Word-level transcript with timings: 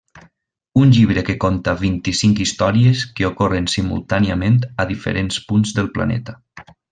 Un 0.83 0.93
llibre 0.93 1.23
que 1.27 1.33
conta 1.43 1.75
vint-i-cinc 1.81 2.41
històries 2.45 3.03
que 3.19 3.27
ocorren 3.29 3.69
simultàniament 3.75 4.59
a 4.85 4.89
diferents 4.93 5.39
punts 5.53 5.77
del 5.81 5.93
planeta. 5.99 6.37